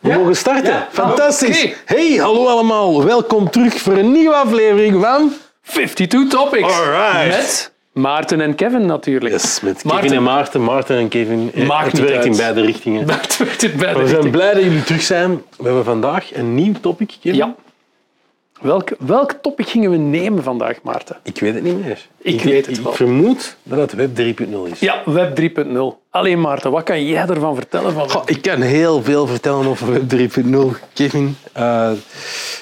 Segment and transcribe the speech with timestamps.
[0.00, 0.16] we Ja?
[0.18, 0.72] mogen starten.
[0.72, 0.88] Ja.
[0.92, 1.74] Fantastisch.
[1.84, 3.04] Hey, hallo allemaal.
[3.04, 5.32] Welkom terug voor een nieuwe aflevering van...
[5.62, 6.72] 52 Topics.
[6.78, 7.26] Alright.
[7.36, 9.34] Met Maarten en Kevin natuurlijk.
[9.34, 10.16] Yes, met Kevin Maarten.
[10.16, 10.64] en Maarten.
[10.64, 11.50] Maarten en Kevin.
[11.54, 13.06] Eh, Maakt het werkt in beide richtingen.
[13.06, 14.30] Dat werkt het bij de We zijn richting.
[14.32, 15.42] blij dat jullie terug zijn.
[15.56, 17.34] We hebben vandaag een nieuw topic, Kevin.
[17.38, 17.54] Ja.
[18.60, 21.16] Welk, welk topic gingen we nemen vandaag, Maarten?
[21.22, 22.06] Ik weet het niet meer.
[22.18, 22.92] Ik weet het ik wel.
[22.92, 24.80] vermoed dat het Web 3.0 is.
[24.80, 25.78] Ja, Web 3.0.
[26.10, 27.92] Alleen Maarten, wat kan jij ervan vertellen?
[27.92, 31.36] Van Goh, ik kan heel veel vertellen over Web 3.0, Kevin.
[31.52, 31.90] Eh,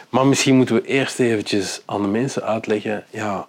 [0.09, 3.05] maar misschien moeten we eerst eventjes aan de mensen uitleggen...
[3.11, 3.47] Ja,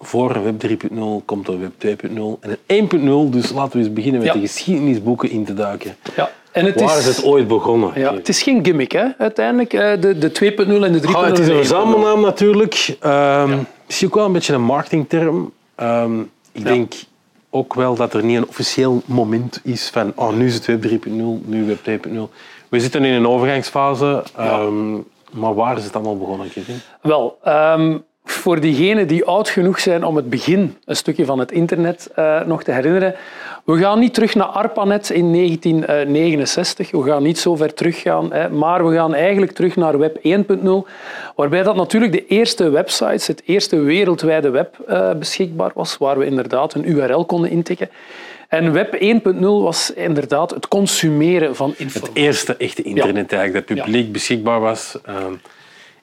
[0.00, 1.72] voor Web 3.0 komt er Web
[2.06, 2.10] 2.0
[2.40, 2.88] en een
[3.28, 3.32] 1.0.
[3.32, 4.34] Dus laten we eens beginnen met Ja.
[4.34, 5.96] de geschiedenisboeken in te duiken.
[6.16, 6.30] ja.
[6.52, 7.90] En het Waar is, is het ooit begonnen?
[7.94, 9.72] ja, het is geen gimmick, hè, uiteindelijk.
[9.72, 11.10] Eh, De, de 2.0 en de 3.0.
[11.10, 12.96] Goh, het is een verzamelnaam natuurlijk.
[13.00, 15.52] Ehm, Misschien ook wel een beetje een marketingterm.
[15.74, 16.20] Ehm,
[16.52, 16.92] ik denk
[17.50, 20.82] ook wel dat er niet een officieel moment is van oh, nu is het Web
[20.82, 21.08] 3.0,
[21.44, 22.30] nu Web 2.0.
[22.68, 24.22] We zitten in een overgangsfase.
[24.36, 24.92] ehm,
[25.32, 26.80] maar waar is het allemaal begonnen, Kevin?
[27.02, 27.38] Wel,
[28.32, 32.44] voor diegenen die oud genoeg zijn om het begin, een stukje van het internet, eh,
[32.44, 33.14] nog te herinneren.
[33.64, 36.90] We gaan niet terug naar ARPANET in 1969.
[36.90, 38.32] We gaan niet zo ver teruggaan.
[38.32, 40.86] Hè, maar we gaan eigenlijk terug naar Web 1.0.
[41.36, 45.98] Waarbij dat natuurlijk de eerste websites, het eerste wereldwijde web eh, beschikbaar was.
[45.98, 47.88] Waar we inderdaad een URL konden intikken.
[48.48, 52.22] En Web 1.0 was inderdaad het consumeren van Het informatie.
[52.22, 54.98] eerste echte internet eigenlijk, dat publiek beschikbaar was.
[55.04, 55.32] Ehm,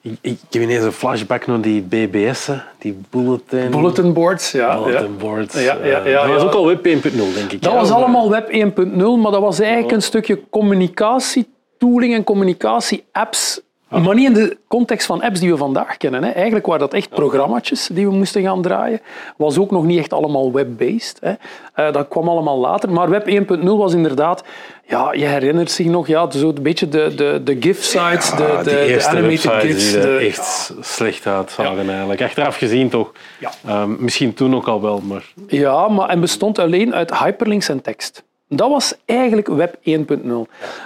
[0.02, 4.74] ik, ik, heb ineens een flashback naar die BBS'en, die bulletin, Bulletin boards, ja.
[4.74, 4.82] ja.
[4.82, 5.54] bulletin boards.
[5.54, 7.62] Ja, ja, Eh, ja, dat was ook al Web 1.0, denk ik.
[7.62, 13.60] Dat was allemaal Web 1.0, maar dat was eigenlijk een stukje communicatietooling en communicatie-apps.
[13.90, 16.24] Maar niet in de context van apps die we vandaag kennen.
[16.24, 16.30] Hè.
[16.30, 19.00] Eigenlijk waren dat echt programma's die we moesten gaan draaien.
[19.36, 21.18] Was ook nog niet echt allemaal web-based.
[21.20, 21.32] Hè.
[21.74, 22.90] Eh, dat kwam allemaal later.
[22.90, 24.44] Maar Web 1.0 was inderdaad...
[24.86, 28.58] Ja, je herinnert zich nog, ja, zo een beetje de, de, de GIF-sites, de, Ah,
[28.58, 29.90] de, de eerste animated GIFs.
[29.92, 32.22] die er de- echt slecht uitzagen eigenlijk.
[32.22, 33.12] Achteraf gezien toch.
[33.38, 33.50] Ja.
[33.66, 37.80] Ehm, misschien toen ook al wel, maar Ja, maar en bestond alleen uit hyperlinks en
[37.82, 38.22] tekst.
[38.52, 39.80] Dat was eigenlijk Web 1.0.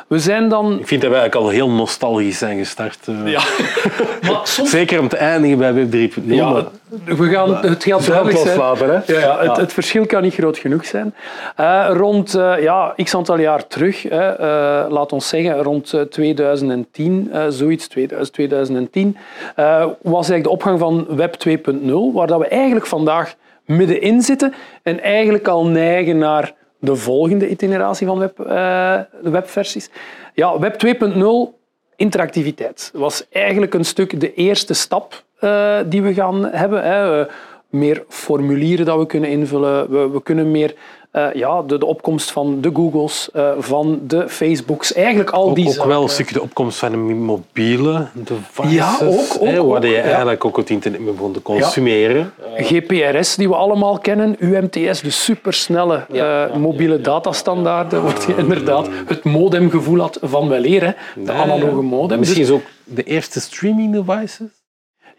[0.08, 0.78] We zijn dan...
[0.78, 2.98] ik vind dat wij eigenlijk al heel nostalgisch zijn gestart.
[3.08, 3.30] eh.
[3.32, 3.40] Ja.
[4.30, 6.22] maar soms Zeker om te eindigen bij Web 3.0.
[6.24, 6.64] Ja, maar
[7.04, 8.58] we gaan het gaat het duidelijk zijn.
[8.78, 9.12] hè?
[9.12, 11.14] Ja, ja, het, het verschil kan niet groot genoeg zijn.
[11.56, 16.00] Eh, rond eh, ja, x aantal jaar terug, hè, eh, laat ons zeggen rond eh,
[16.00, 19.16] 2010, eh, zoiets, 2000, 2010,
[19.56, 24.54] eh, was eigenlijk de opgang van Web 2.0, waar dat we eigenlijk vandaag middenin zitten
[24.82, 26.52] en eigenlijk al neigen naar
[26.84, 29.90] de volgende itineratie van web, eh, webversies.
[30.34, 31.58] Ja, Web 2.0
[31.96, 36.82] interactiviteit was eigenlijk een stuk de eerste stap eh, die we gaan hebben.
[36.82, 37.26] Hè.
[37.74, 39.90] Eh, meer formulieren dat we kunnen invullen.
[39.90, 40.74] We, we kunnen meer
[41.14, 45.54] eh, ja, de, de opkomst van de Googles, eh, van de Facebooks, eigenlijk al ook,
[45.54, 45.88] die ook zaken.
[45.88, 48.72] wel een stukje de opkomst van een mobiele devices.
[48.72, 50.02] Ja, ook, ook, hè, waar ook, je ja.
[50.02, 52.32] eigenlijk ook het internet mee begon te consumeren.
[52.56, 59.24] GPRS, die we allemaal kennen, UMTS, de supersnelle eh, mobiele datastandaarden, wat je inderdaad het
[59.24, 62.18] modemgevoel had van weleer, hè, de analoge modem.
[62.18, 64.63] Misschien Dus- is ook de eerste streaming devices.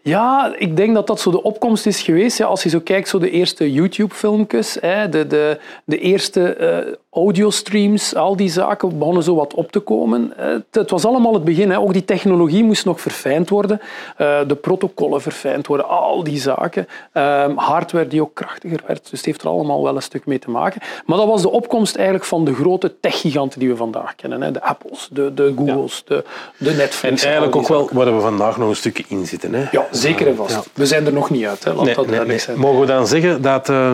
[0.06, 2.38] Ja, ik denk dat dat zo de opkomst is geweest.
[2.38, 8.14] Ja, als je zo kijkt, zo de eerste YouTube-filmpjes, de, de, de eerste eh audiostreams,
[8.14, 10.32] al die zaken begonnen zo wat op te komen.
[10.36, 11.70] Eh, Het, was allemaal het begin.
[11.70, 11.78] Hè.
[11.78, 13.80] Ook die technologie moest nog verfijnd worden.
[14.16, 16.88] Eh, de protocollen verfijnd worden, al die zaken.
[17.12, 19.10] Ehm, hardware die ook krachtiger werd.
[19.10, 20.80] Dus het heeft er allemaal wel een stuk mee te maken.
[21.06, 24.42] Maar dat was de opkomst eigenlijk van de grote techgiganten die we vandaag kennen.
[24.42, 24.50] Hè.
[24.50, 26.24] De Apples, de, de Googles, de,
[26.58, 27.22] de Netflix.
[27.22, 29.54] En eigenlijk ook wel waar we vandaag nog een stukje in zitten.
[29.54, 29.64] Hè?
[29.70, 30.54] ja, zeker en vast.
[30.54, 30.62] Ja.
[30.72, 31.72] We zijn er nog niet uit, hè.
[31.72, 32.56] laat Nee, dat nee, duidelijk nee.
[32.56, 32.58] zijn.
[32.58, 33.92] Mogen we dan zeggen dat eh,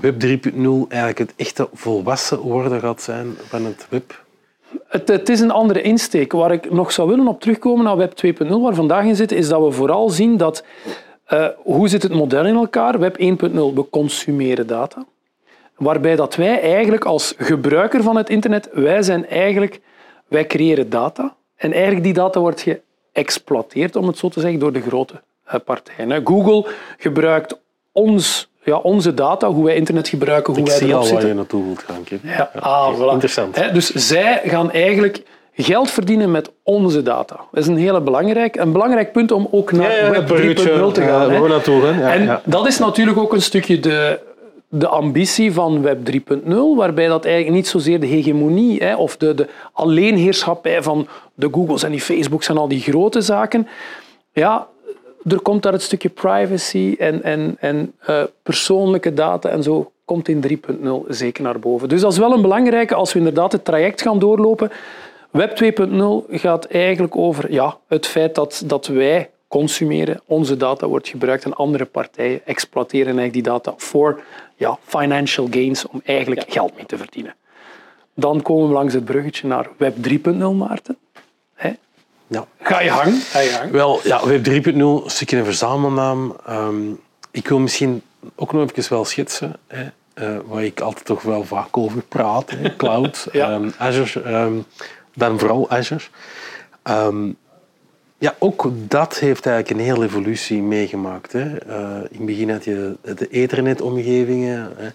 [0.00, 0.28] Web 3.0
[0.88, 4.24] eigenlijk het echte volwassen worden gaat zijn van het web?
[4.88, 6.32] Het, het is een andere insteek.
[6.32, 9.48] Waar ik nog zou willen op terugkomen naar Web 2.0, waar vandaag in zitten, is
[9.48, 10.64] dat we vooral zien dat...
[11.24, 12.98] eh, hoe zit het model in elkaar?
[12.98, 15.04] Web 1.0, we consumeren data.
[15.76, 19.80] Waarbij dat wij eigenlijk als gebruiker van het internet, wij zijn eigenlijk...
[20.28, 21.36] Wij creëren data.
[21.56, 22.64] En eigenlijk die data wordt
[23.12, 26.26] geëxploiteerd, om het zo te zeggen, door de grote eh, partijen.
[26.26, 27.60] Google gebruikt
[27.92, 31.10] ons, ja, onze data, hoe wij internet gebruiken, hoe Ik wij zie erop al waar
[31.10, 31.28] zitten.
[31.28, 32.20] je naartoe wilt gaan, Kim.
[32.22, 33.12] Ja, ah, voilà.
[33.12, 33.74] Interessant.
[33.74, 35.22] Dus zij gaan eigenlijk
[35.54, 37.36] geld verdienen met onze data.
[37.52, 40.24] Dat is een hele belangrijk, een belangrijk punt om ook naar Ja, ja, Web 3.0
[40.26, 41.30] bruggetje, te ja, gaan.
[41.30, 41.40] hè.
[41.40, 41.86] we naartoe.
[41.86, 42.40] Ja, en ja.
[42.44, 44.18] dat is natuurlijk ook een stukje de,
[44.68, 49.34] de ambitie van Web 3.0, waarbij dat eigenlijk niet zozeer de hegemonie hè, of de,
[49.34, 53.68] de alleenheerschappij van de Googles en die Facebooks en al die grote zaken.
[54.32, 54.66] Ja,
[55.28, 60.28] er komt daar het stukje privacy en, en, en eh, persoonlijke data en zo komt
[60.28, 60.60] in
[61.04, 61.88] 3.0 zeker naar boven.
[61.88, 64.70] Dus dat is wel een belangrijke als we inderdaad het traject gaan doorlopen.
[65.30, 65.62] Web
[66.30, 71.44] 2.0 gaat eigenlijk over ja, het feit dat, dat wij consumeren, onze data wordt gebruikt
[71.44, 74.22] en andere partijen exploiteren eigenlijk die data voor
[74.56, 77.34] ja, financial gains om eigenlijk geld mee te verdienen.
[78.14, 80.96] Dan komen we langs het bruggetje naar Web 3.0, Maarten.
[82.30, 82.46] Ja.
[82.60, 83.20] Ga je hangen?
[83.20, 83.68] Ga je?
[83.72, 86.36] Wel, ja, Web 3.0, een stukje een verzamelnaam.
[86.46, 86.90] Ehm,
[87.30, 88.02] ik wil misschien
[88.34, 89.84] ook nog even wel schetsen, hè,
[90.14, 92.50] eh, waar ik altijd toch wel vaak over praat.
[92.50, 93.50] Hè, cloud, Ja.
[93.50, 94.52] ehm, Azure, ehm,
[95.14, 96.02] dan vooral Azure.
[96.82, 97.28] Ehm,
[98.18, 101.32] ja, ook dat heeft eigenlijk een hele evolutie meegemaakt.
[101.32, 101.56] Hè.
[101.56, 101.78] Eh,
[102.10, 104.72] in het begin had je de ethernet-omgevingen.
[104.76, 104.86] Hè.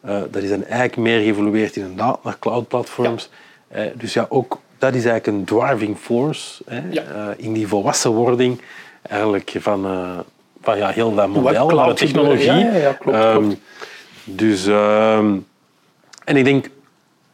[0.00, 3.30] Eh, dat is dan eigenlijk meer geëvolueerd inderdaad naar cloud-platforms.
[3.68, 7.02] Eh, dus ja, ook dat is eigenlijk een driving force hè, Ja.
[7.02, 8.60] eh, in die volwassenwording
[9.02, 10.18] eigenlijk van, eh,
[10.62, 12.44] van ja, heel dat model, van de technologie.
[12.44, 13.56] Ja, ja, ja, klopt, Ehm, klopt.
[14.24, 15.36] dus, ehm,
[16.24, 16.70] en ik denk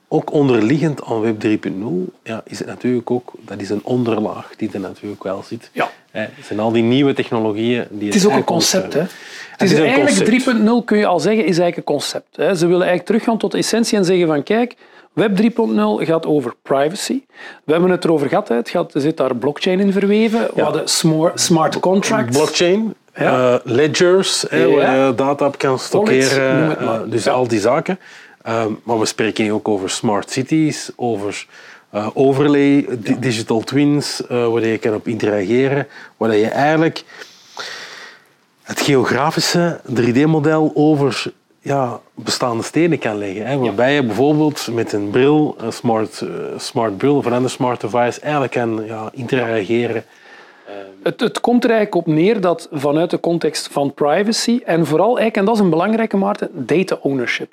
[0.09, 4.71] ook onderliggend aan Web 3.0 ja, is het natuurlijk ook, dat is een onderlaag die
[4.73, 5.71] er natuurlijk wel zit.
[5.73, 5.91] Ja.
[6.11, 7.87] Hè, Het zijn al die nieuwe technologieën.
[7.91, 8.93] Die Het is ook een concept.
[8.95, 9.01] Hè?
[9.01, 9.11] ons,
[9.57, 10.29] Het is eigenlijk concept.
[10.29, 12.37] 3.0 kun je al zeggen, is eigenlijk een concept.
[12.37, 12.55] Hè?
[12.55, 14.75] Ze willen eigenlijk teruggaan tot de essentie en zeggen van kijk,
[15.13, 15.47] Web 3.0
[16.07, 17.23] gaat over privacy.
[17.65, 20.41] We hebben het erover gehad, het gaat, er zit daar blockchain in verweven.
[20.41, 20.63] We Ja.
[20.65, 20.89] hadden
[21.35, 22.37] smart, contracts.
[22.37, 23.53] Blockchain, Ja.
[23.55, 24.61] eh, ledgers, waar
[25.07, 26.79] je data op kan stockeren.
[26.79, 27.99] eh, dus al die zaken.
[28.43, 31.47] Ehm, maar we spreken hier ook over smart cities, over
[31.91, 35.87] eh, overlay, di- digital twins, waar je kan op interageren,
[36.17, 37.05] waar je eigenlijk
[38.63, 43.47] het geografische 3D-model over ja, bestaande steden kan leggen.
[43.47, 47.51] Hè, waarbij je bijvoorbeeld met een bril, een smart, eh, smart bril of een ander
[47.51, 50.05] smart device, eigenlijk kan ja, interageren.
[51.03, 55.07] Het, het komt er eigenlijk op neer dat vanuit de context van privacy en vooral,
[55.07, 57.53] eigenlijk, en dat is een belangrijke, Maarten, data ownership.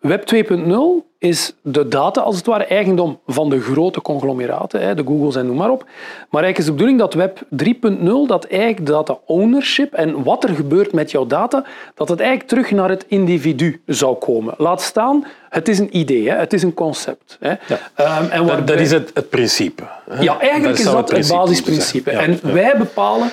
[0.00, 5.36] Web 2.0 is de data, als het ware, eigendom van de grote conglomeraten, de Googles
[5.36, 5.82] en noem maar op.
[6.30, 10.54] Maar eigenlijk is de bedoeling dat Web 3.0, dat eigenlijk data ownership en wat er
[10.54, 11.64] gebeurt met jouw data,
[11.94, 14.54] dat het eigenlijk terug naar het individu zou komen.
[14.56, 17.36] Laat staan, het is een idee, het is een concept.
[17.40, 17.52] Hè.
[17.94, 19.82] Ehm, en Dat, waarbij- dat is het, het principe.
[20.10, 20.20] hè.
[20.22, 22.10] ja, eigenlijk is dat het principe basisprincipe.
[22.10, 22.52] Ja, En ja.
[22.52, 23.30] wij bepalen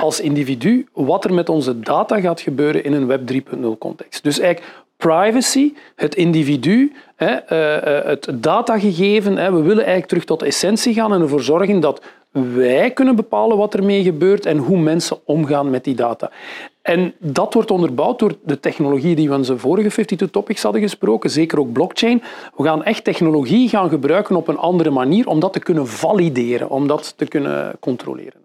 [0.00, 4.22] als individu wat er met onze data gaat gebeuren in een Web 3.0 context.
[4.22, 4.72] Dus eigenlijk
[5.08, 9.34] privacy, het individu, eh, eh, het datagegeven.
[9.34, 12.02] We willen eigenlijk terug tot de essentie gaan en ervoor zorgen dat
[12.32, 16.30] wij kunnen bepalen wat ermee gebeurt en hoe mensen omgaan met die data.
[16.82, 20.80] En dat wordt onderbouwd door de technologie die we in onze vorige 52 Topics hadden
[20.80, 22.22] gesproken, zeker ook blockchain.
[22.56, 26.70] We gaan echt technologie gaan gebruiken op een andere manier om dat te kunnen valideren,
[26.70, 28.40] om dat te kunnen controleren.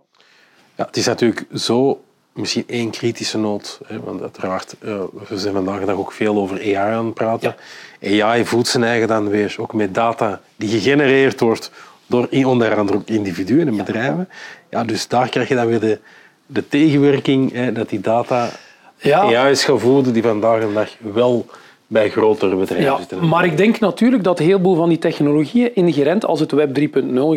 [0.75, 1.99] Ja, het is natuurlijk zo,
[2.39, 6.35] misschien één kritische noot, hè, want uiteraard, eh, we zijn vandaag de dag ook veel
[6.35, 7.55] over AI aan het praten.
[8.03, 11.71] AI voedt zijn eigen dan weer ook met data die gegenereerd wordt
[12.07, 14.29] door onder andere ook individuen en bedrijven.
[14.69, 15.99] Ja, dus daar krijg je dan weer de,
[16.45, 18.49] de tegenwerking, hè, dat die data
[18.97, 19.53] Ja.
[19.55, 21.45] Gaan voeden die vandaag de dag wel
[21.89, 23.27] bij grotere bedrijven Ja, zitten.
[23.27, 26.85] maar ik denk natuurlijk dat een heleboel van die technologieën inherent, als het Web 3.0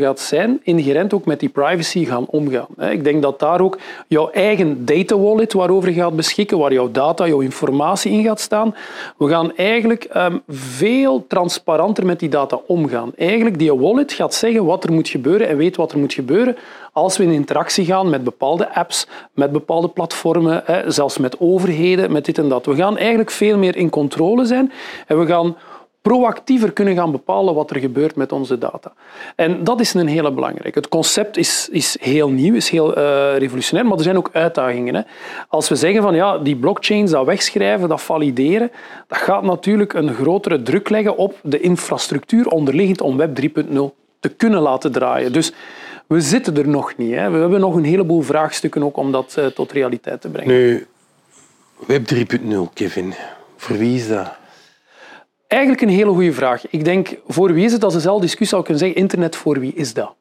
[0.00, 2.66] gaat zijn, inherent ook met die privacy gaan omgaan.
[2.90, 3.78] Ik denk dat daar ook
[4.08, 8.40] jouw eigen data wallet waarover je gaat beschikken, waar jouw data, jouw informatie in gaat
[8.40, 8.74] staan,
[9.16, 13.12] we gaan eigenlijk ehm, veel transparanter met die data omgaan.
[13.16, 16.56] Eigenlijk, die wallet gaat zeggen wat er moet gebeuren en weet wat er moet gebeuren
[16.92, 22.24] als we in interactie gaan met bepaalde apps, met bepaalde platformen, zelfs met overheden, met
[22.24, 22.66] dit en dat.
[22.66, 24.72] We gaan eigenlijk veel meer in controle zijn
[25.06, 25.56] en we gaan
[26.02, 28.92] proactiever kunnen gaan bepalen wat er gebeurt met onze data.
[29.36, 30.78] En dat is een hele belangrijke.
[30.78, 34.94] Het concept is, is heel nieuw, is heel eh, revolutionair, maar er zijn ook uitdagingen.
[34.94, 35.00] Hè.
[35.48, 38.70] Als we zeggen van ja, die blockchains, dat wegschrijven, dat valideren,
[39.08, 43.46] dat gaat natuurlijk een grotere druk leggen op de infrastructuur onderliggend om Web 3.0
[44.20, 45.32] te kunnen laten draaien.
[45.32, 45.52] Dus
[46.06, 47.14] we zitten er nog niet.
[47.14, 47.30] Hè.
[47.30, 50.54] We hebben nog een heleboel vraagstukken ook om dat eh, tot realiteit te brengen.
[50.54, 50.86] Nu,
[51.86, 53.14] Web 3.0, Kevin,
[53.62, 54.32] voor wie is dat?
[55.46, 56.70] Eigenlijk een hele goede vraag.
[56.70, 57.84] Ik denk, voor wie is het?
[57.84, 60.14] Als dezelfde discussie zou kunnen zeggen, internet voor wie is dat?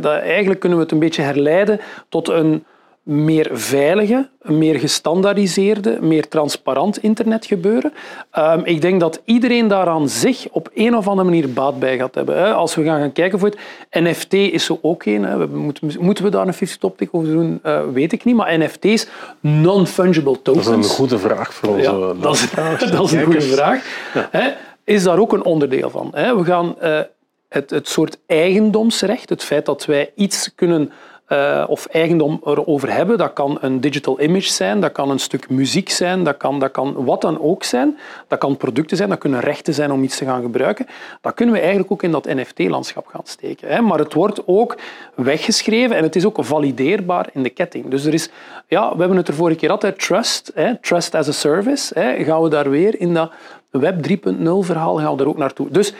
[0.00, 2.64] Dat eigenlijk kunnen we het een beetje herleiden tot een,
[3.02, 7.92] meer veilige, meer gestandaardiseerde, meer transparant internet gebeuren.
[8.30, 12.14] Ehm, ik denk dat iedereen daaraan zich op een of andere manier baat bij gaat
[12.14, 12.36] hebben.
[12.36, 12.52] Hè.
[12.52, 13.58] Als we gaan, gaan kijken voor het
[14.02, 15.24] NFT is zo ook een.
[15.24, 15.36] Hè.
[15.36, 17.60] We moeten, moeten we daar een 50 topic over doen?
[17.66, 18.36] Uh, weet ik niet.
[18.36, 19.06] Maar NFT's,
[19.40, 20.66] non-fungible tokens.
[20.66, 22.50] Dat is een goede vraag voor onze ja, dat, is,
[22.90, 23.84] dat is een goede vraag.
[24.12, 24.50] Hè.
[24.84, 26.08] Is daar ook een onderdeel van?
[26.14, 26.36] Hè.
[26.36, 27.00] We gaan uh,
[27.48, 30.92] het, het soort eigendomsrecht, het feit dat wij iets kunnen
[31.32, 33.18] uh, of eigendom erover hebben.
[33.18, 36.70] Dat kan een digital image zijn, dat kan een stuk muziek zijn, dat kan, dat
[36.70, 37.98] kan wat dan ook zijn.
[38.28, 40.86] Dat kan producten zijn, dat kunnen rechten zijn om iets te gaan gebruiken.
[41.20, 43.68] Dat kunnen we eigenlijk ook in dat NFT-landschap gaan steken.
[43.68, 43.80] Hè.
[43.80, 44.76] Maar het wordt ook
[45.14, 47.88] weggeschreven en het is ook valideerbaar in de ketting.
[47.88, 48.30] Dus er is,
[48.66, 51.98] ja, we hebben het er vorige keer altijd, trust, hè, trust as a service.
[51.98, 53.32] Hè, gaan we daar weer in dat
[53.70, 54.16] Web 3.0
[54.60, 55.68] verhaal gaan ook naartoe.
[55.70, 55.92] Dus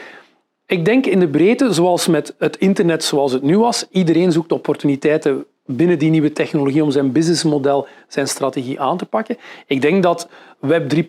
[0.73, 4.51] ik denk in de breedte, zoals met het internet zoals het nu was, iedereen zoekt
[4.51, 9.37] opportuniteiten binnen die nieuwe technologie om zijn businessmodel, zijn strategie aan te pakken.
[9.67, 10.27] Ik denk dat
[10.59, 10.99] Web 3.0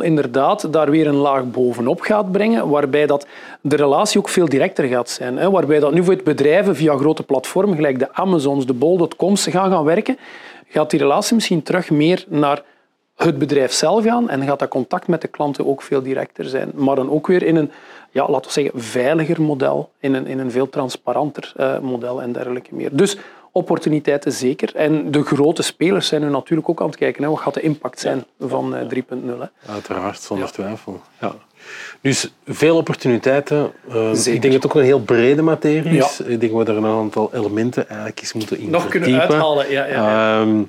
[0.00, 3.26] inderdaad daar weer een laag bovenop gaat brengen, waarbij dat
[3.60, 5.50] de relatie ook veel directer gaat zijn.
[5.50, 9.70] Waarbij dat nu voor het bedrijven via grote platformen, gelijk de Amazons, de Bol.coms, gaan
[9.70, 10.18] gaan werken,
[10.68, 12.62] gaat die relatie misschien terug meer naar
[13.14, 16.70] het bedrijf zelf gaan en gaat dat contact met de klanten ook veel directer zijn.
[16.74, 17.70] Maar dan ook weer in een,
[18.10, 22.32] ja, laten we zeggen, veiliger model, in een, in een veel transparanter uh, model en
[22.32, 22.96] dergelijke meer.
[22.96, 23.16] Dus
[23.52, 24.74] opportuniteiten zeker.
[24.74, 27.22] En de grote spelers zijn nu natuurlijk ook aan het kijken.
[27.22, 27.28] Hè.
[27.28, 29.48] Wat gaat de impact zijn van uh, 3.0?
[29.66, 30.52] Uiteraard, zonder ja.
[30.52, 31.00] twijfel.
[31.20, 31.34] Ja.
[32.00, 33.72] Dus veel opportuniteiten.
[33.88, 36.20] Uh, ik denk dat het ook een heel brede materie is.
[36.20, 39.70] Ik denk dat we er een aantal elementen eigenlijk eens moeten in Nog kunnen uithalen,
[39.70, 39.84] ja.
[39.84, 40.44] ja, ja.
[40.44, 40.60] Uh,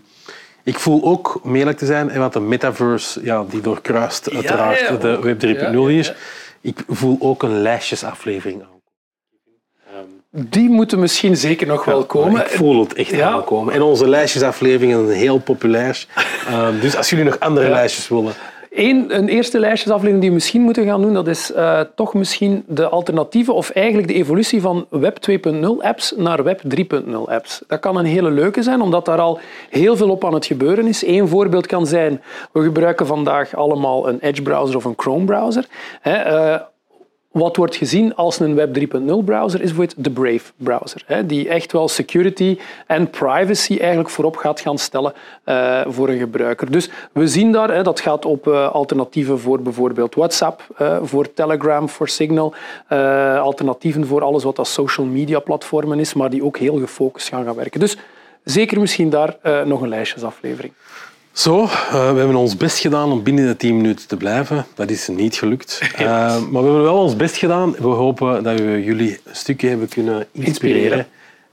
[0.65, 4.91] ik voel ook, om eerlijk te zijn, want de metaverse ja, die doorkruist uiteraard ja,
[4.91, 6.15] ja, de Web 3.0 hier.
[6.62, 8.75] Ik voel ook een lijstjesaflevering aan.
[10.29, 12.41] Die moeten misschien zeker nog wel komen.
[12.41, 13.29] Ik voel het echt ja.
[13.29, 13.74] aankomen.
[13.74, 16.05] En onze lijstjesafleveringen zijn heel populair.
[16.51, 18.34] Um, dus als jullie nog andere lijstjes willen,
[18.75, 22.63] Eén, een eerste lijstjesaflevering die we misschien moeten gaan doen, dat is uh, toch misschien
[22.67, 26.62] de alternatieven of eigenlijk de evolutie van Web 2.0 apps naar Web
[27.03, 27.62] 3.0 apps.
[27.67, 29.39] Dat kan een hele leuke zijn, omdat daar al
[29.70, 31.05] heel veel op aan het gebeuren is.
[31.05, 35.65] Eén voorbeeld kan zijn, we gebruiken vandaag allemaal een Edge browser of een Chrome browser.
[36.08, 36.55] Uh,
[37.38, 38.86] wat wordt gezien als een Web 3.0
[39.25, 44.60] browser is bijvoorbeeld de Brave browser, die echt wel security en privacy eigenlijk voorop gaat
[44.60, 45.13] gaan stellen
[45.46, 46.72] uh, voor een gebruiker.
[46.72, 51.89] Dus we zien daar, dat gaat op uh, alternatieven voor bijvoorbeeld WhatsApp, uh, voor Telegram,
[51.89, 52.54] voor Signal,
[53.39, 57.46] alternatieven voor alles wat als social media platformen is, maar die ook heel gefocust gaan
[57.46, 57.80] gaan werken.
[57.80, 57.98] Dus
[58.44, 60.74] zeker misschien daar nog een lijstjesaflevering.
[61.36, 64.65] Zo, uh, we hebben ons best gedaan om binnen de 10 minuten te blijven.
[64.75, 65.80] Dat is niet gelukt.
[65.96, 67.72] Uh, maar we hebben wel ons best gedaan.
[67.72, 70.82] We hopen dat we jullie een stukje hebben kunnen inspireren.
[70.82, 71.08] inspireren.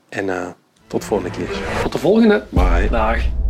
[0.09, 0.47] En uh,
[0.87, 1.49] tot de volgende keer.
[1.83, 2.45] Tot de volgende.
[2.51, 2.89] Bye.
[2.91, 3.42] Dag.